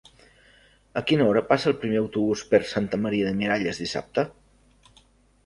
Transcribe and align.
A 1.01 1.03
quina 1.11 1.27
hora 1.31 1.43
passa 1.51 1.69
el 1.73 1.75
primer 1.83 1.99
autobús 1.99 2.43
per 2.55 2.61
Santa 2.73 3.01
Maria 3.05 3.27
de 3.29 3.35
Miralles 3.43 3.83
dissabte? 3.85 4.27